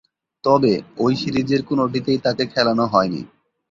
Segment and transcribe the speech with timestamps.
[0.43, 0.71] তবে,
[0.99, 3.21] ঐ সিরিজের কোনটিতেই তাকে খেলানো হয়নি।